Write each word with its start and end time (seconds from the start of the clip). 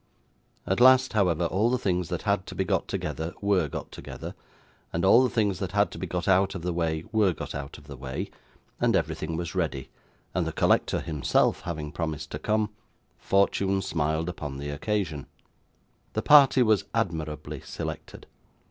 At 0.65 0.79
last, 0.79 1.13
however, 1.13 1.45
all 1.45 1.69
the 1.69 1.77
things 1.77 2.09
that 2.09 2.23
had 2.23 2.47
to 2.47 2.55
be 2.55 2.63
got 2.65 2.87
together 2.87 3.35
were 3.39 3.67
got 3.67 3.91
together, 3.91 4.33
and 4.91 5.05
all 5.05 5.21
the 5.21 5.29
things 5.29 5.59
that 5.59 5.73
had 5.73 5.91
to 5.91 5.99
be 5.99 6.07
got 6.07 6.27
out 6.27 6.55
of 6.55 6.63
the 6.63 6.73
way 6.73 7.03
were 7.11 7.33
got 7.33 7.53
out 7.53 7.77
of 7.77 7.85
the 7.85 7.95
way, 7.95 8.31
and 8.79 8.95
everything 8.95 9.37
was 9.37 9.53
ready, 9.53 9.91
and 10.33 10.47
the 10.47 10.53
collector 10.53 11.01
himself 11.01 11.61
having 11.61 11.91
promised 11.91 12.31
to 12.31 12.39
come, 12.39 12.71
fortune 13.19 13.79
smiled 13.79 14.27
upon 14.27 14.57
the 14.57 14.71
occasion. 14.71 15.27
The 16.13 16.23
party 16.23 16.63
was 16.63 16.85
admirably 16.95 17.61
selected. 17.61 18.25